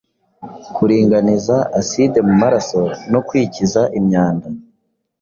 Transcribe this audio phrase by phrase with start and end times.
[0.75, 4.47] kuringaniza aside mu maraso no kwikiza imyanda